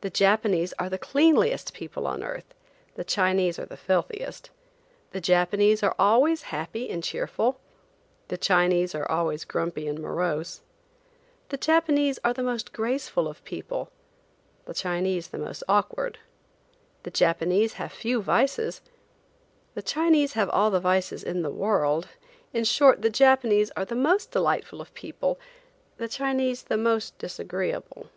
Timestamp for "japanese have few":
17.12-18.20